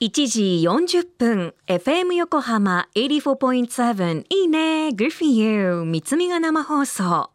[0.00, 7.30] 1時40分 FM 横浜84.7いいね Good for you 三つみが生放送。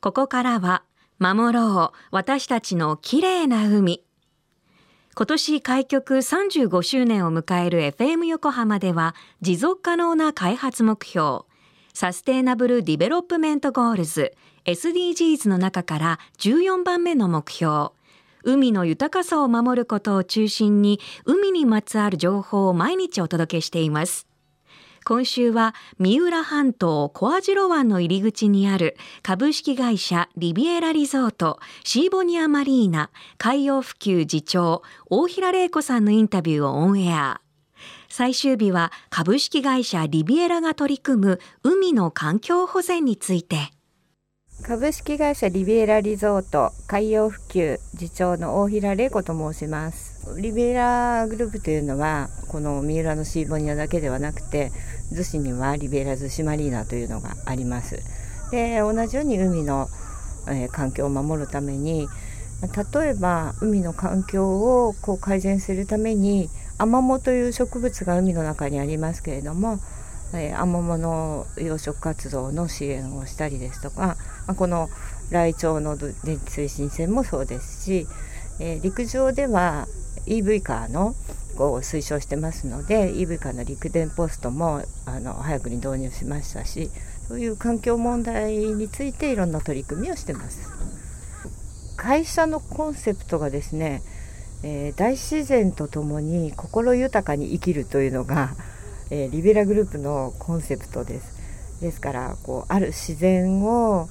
[0.00, 0.82] ここからは
[1.20, 4.02] 守ろう私たちの綺麗な海。
[5.14, 11.42] 今年開局35周年を迎える FM 横浜では持続可能な開発目標
[11.94, 14.32] Sustainable Development Goals
[14.64, 17.90] SDGs の中から14番目の目標
[18.44, 24.26] 海の豊かさを守ることを中心に海にまつわる情報を毎日お届けしています。
[25.04, 37.40] 今週は三浦半島小網代湾の入り口にある株式会社リビエラリゾートシーボニアマリーナ海洋普及次長大平玲子さんのインタビューをオンエア。
[38.08, 43.70] 最終日は株式会社リビエラが取り組む海の環境保全について。
[44.62, 50.38] 株式会社リビエラリゾート海洋普及次長の大平玲子と申します。
[50.38, 54.70] リビエラグループというのはこの三浦のシーボニアだけではなくて
[55.12, 58.02] 逗子にはリビエラ逗子マリーナというのがあります。
[58.50, 59.88] で同じように海の、
[60.46, 62.08] えー、環境を守るために
[62.94, 69.78] 例えば海の環境をこう改善するためにアマモという植物が海の中にありますけれども
[70.34, 74.88] えー、アマモの養殖活動の支援をしたりですとか、まあ、この
[75.30, 78.06] ライチョウの電気推進線もそうですし、
[78.58, 79.86] えー、陸上では
[80.26, 81.14] EV カーの
[81.56, 86.90] こう推奨してますので EV カーの陸電ポストもあの早くに導入しましたし
[87.28, 90.68] そういう環境問題についていろんな取り組みをしてます。
[91.96, 94.02] 会社のコンセプトがですね、
[94.62, 98.54] えー、大自然とともに心豊かに生きるというのが
[99.10, 101.40] えー、リベラグループのコンセプトです。
[101.80, 104.08] ですからこうある自然を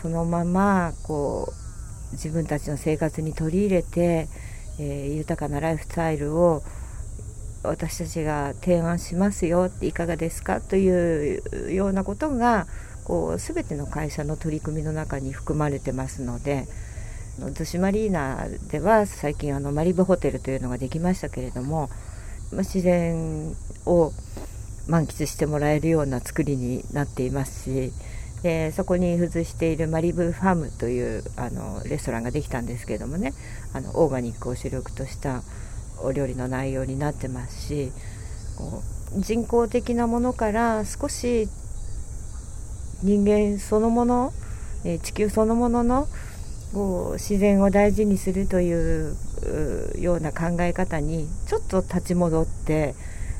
[0.00, 1.52] そのままこ
[2.10, 4.28] う自分たちの生活に取り入れて、
[4.78, 6.62] えー、豊かなライフスタイルを
[7.62, 10.62] 私たちが提案しますよっていかがですか？
[10.62, 12.66] というようなことが
[13.04, 16.66] こう全ての会社の取り組みの中に含まれてますので
[17.38, 21.90] 逗子マリーナでは最近あのマリブホテルというのができましたけれども
[22.52, 23.54] 自然
[23.86, 24.12] を
[24.88, 27.92] 満喫してもらえるような作りになっていますし
[28.42, 33.32] でそこに付随しているマリブファームというあのレストランができたんですけどもね
[33.74, 35.42] あのオーガニックを主力とした
[36.02, 37.92] お料理の内容になってますし
[38.56, 38.82] こ
[39.16, 41.48] う人工的なものから少し
[43.02, 44.32] 人間そのもの、
[45.02, 46.06] 地球そのものの
[46.72, 49.16] こう自然を大事にするという
[49.98, 52.94] ような考え方にちょっと立ち戻って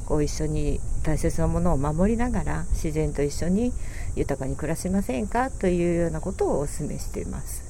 [0.06, 3.72] こう一緒に大切なものを守りながら自然と一緒に
[4.16, 7.62] 豊かに暮らしませんかというようなことをお勧めしています。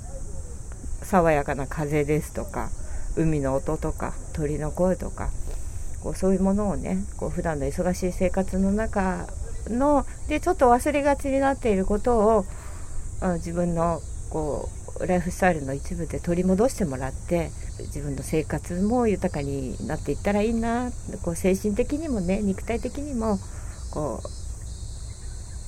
[1.03, 2.71] 爽やかな風ですとか
[3.17, 5.29] 海の音とか鳥の声とか
[6.03, 9.27] こうそういうものをねこう普段の忙しい生活の中
[9.69, 12.45] のでちょっと忘れがちになっていることを
[13.37, 14.01] 自分の
[14.31, 20.91] こうライフスタイルの一部で取り戻してもらって自分の生活も豊かになっていったらいいな
[21.23, 23.39] こう精神的にもね肉体的にも
[23.93, 24.29] こう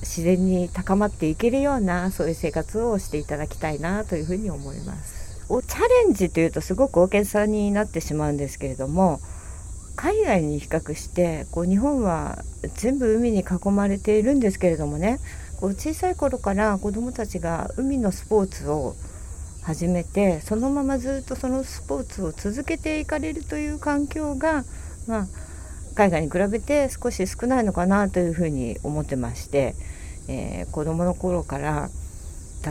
[0.01, 5.23] 自然に高まっていけるようなそういう生活をしていただきたいなというふうに思います。
[5.49, 9.19] おチャレンジというとすごく大げさになってしまうんですけれども
[9.95, 12.43] 海外に比較してこう日本は
[12.75, 15.19] 全部海に囲まれているんですけれどもね
[15.59, 18.95] こう小さい頃から子どもたちが海のスポーツを
[19.63, 24.65] 始めてそのままずっとそのスポーツを続けていかれるという環境が、
[25.07, 25.27] まあ、
[25.95, 29.75] 海外に比べて少し少ないのかなというふうに思ってまして、
[30.27, 31.89] えー、子どもの頃から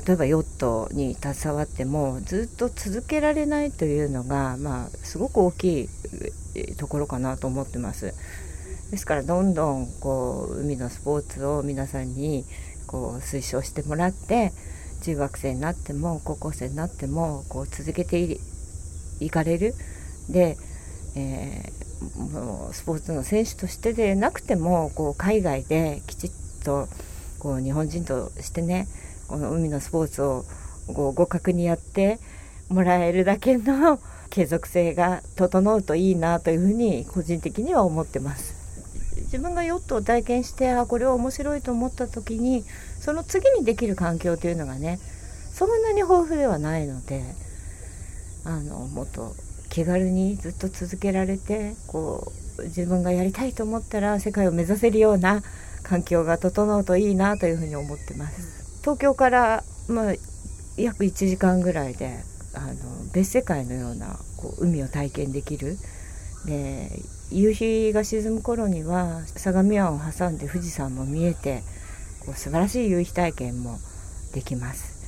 [0.07, 8.15] 例えばヨットに携わってもずっと続けられないというのが、まあ、すごく大きいところかなと思ってます。
[8.91, 12.45] ですからどんどんこう海のスポーツを皆さんに
[12.87, 14.53] こう推奨してもらって
[15.03, 18.39] 中学生になっても高校生になってもこう続けて
[19.21, 19.75] いかれる
[20.29, 20.57] で、
[21.17, 26.31] えー、もうスポーツの選手としてでなくてもこう海外できちっ
[26.65, 26.89] と
[27.39, 28.87] こう日本人としてね
[29.29, 30.45] この海のスポーツを
[30.95, 32.19] こう互角にやって
[32.69, 33.99] もらえるだけの
[34.31, 38.52] 継続性が整うといいなというふうに個人的には思ってます。
[39.33, 42.65] 自分がヨットを体験してあこれは面白いと思った時に
[43.01, 44.99] その次にできる環境というのがね
[45.51, 47.23] そんなに豊富ではないので
[48.45, 49.33] あのもっと
[49.71, 55.43] 気軽にずっと続けられてこう自分がやりたいと思ったら世界を目指せるような
[55.83, 58.81] 環境が整うといいなというふうに思ってます。
[58.83, 60.13] 東京から、まあ、
[60.77, 62.19] 約1時間ぐらいで
[62.53, 62.75] あの
[63.15, 65.79] 別世界のようなこう海を体験できる
[66.47, 66.91] で
[67.31, 71.63] 夕日が沈む頃には相模湾を挟んで富士山も見えて
[72.27, 73.79] こう素晴らしい夕日体験も
[74.35, 75.01] できます。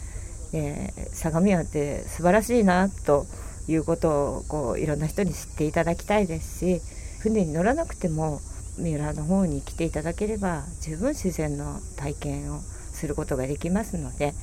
[0.52, 3.26] で相模湾って素晴らしいなと
[3.66, 6.80] いうことをこういろんな人に知っていただきたいですし
[7.20, 8.40] 船に乗らなくても
[8.78, 14.34] 三浦の方に来ていただければ十分自然の体験をすることができますので、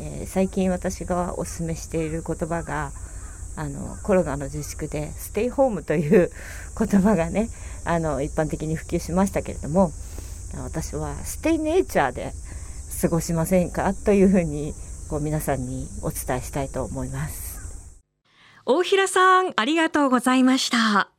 [0.00, 2.92] えー、最近私がお勧めしている言葉が
[3.56, 6.30] あのコロナの自粛でステイホームという
[6.78, 7.48] 言葉がね
[7.84, 9.92] あの一般的に普及しましたけれども
[10.62, 12.32] 私はステイネイチャーで
[13.00, 14.72] 過ごしませんかというふうに
[15.08, 17.54] こう皆さんにお伝えしたいと思います。
[18.66, 21.13] 大平さんありがとうございました。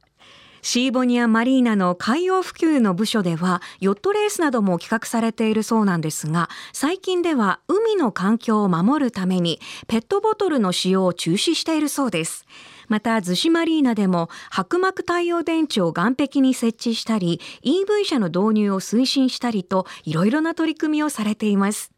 [0.65, 12.47] シーボニアマリーナの海洋普及の部署ではヨットレースなども企画されているそうなんですが最近では海の環境を守るためにペットボトルの使用を中止しているそうです。
[12.88, 21.91] また逗子マリーナでも白膜太陽電池を岸壁に設置したり EV 車の導入を推進したりといろいろな取り組みをされています。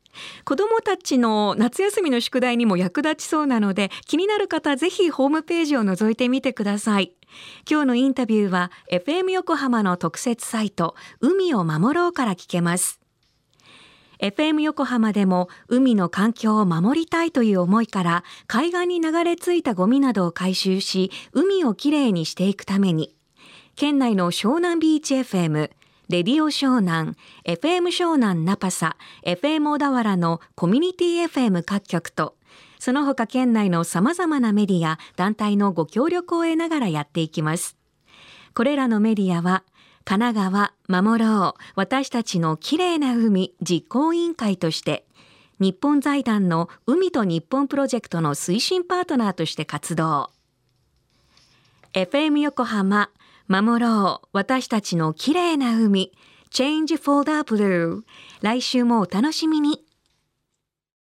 [0.44, 7.14] 子どもたちの夏休みの宿題にも役立ちそうなので気になる方ぜひホームページを覗いてみてください。
[7.70, 13.00] 今日のインタビューは FM 横浜の特設サイト海を守ろうから聞けます。
[14.20, 23.16] FM 横浜でも海の環境を守りたいという思いから海岸に流れ着いたゴミなどを回収し海をきれいにしていくために
[23.76, 25.70] 県内の湘南ビーチ FM
[26.10, 28.96] レディオ湘南、FM 湘南ナパサ、
[29.26, 32.37] FM 小田原のコミュニティ FM 各局と、
[32.80, 37.78] その他県内の様々なメディア、団体のご協力を得ながらやっていきます。
[38.54, 39.64] これらのメディアは、
[40.08, 40.52] 神奈
[40.88, 45.06] 川守ろう私たちのきれいな海実行委員会として
[45.60, 50.30] 日本財団の海と日本プロジェクトの推進パートナーとして活動。
[51.92, 53.10] FM 横浜
[53.50, 56.14] 守ろう私たちの綺麗な海
[56.52, 58.04] Change for the Blue
[58.42, 59.84] 来週もお楽しみに。